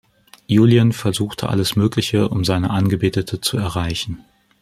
[0.47, 4.25] Julien versucht alles Mögliche, um seine Angebetete zu erreichen.